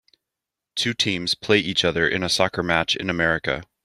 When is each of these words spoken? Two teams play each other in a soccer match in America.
Two 0.73 0.95
teams 0.95 1.35
play 1.35 1.59
each 1.59 1.85
other 1.85 2.09
in 2.09 2.23
a 2.23 2.27
soccer 2.27 2.63
match 2.63 2.95
in 2.95 3.07
America. 3.07 3.61